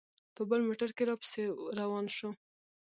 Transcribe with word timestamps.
په 0.35 0.41
بل 0.49 0.59
موټر 0.67 0.89
کې 0.97 1.03
را 1.09 1.15
پسې 1.21 1.43
روان 1.79 2.05
شو. 2.15 2.29